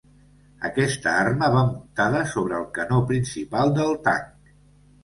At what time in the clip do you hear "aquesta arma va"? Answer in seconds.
0.69-1.61